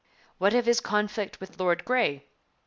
What 0.39 0.55
of 0.55 0.65
his 0.65 0.81
conflict 0.81 1.39
with 1.39 1.59
Lord 1.59 1.85
Grey? 1.85 2.25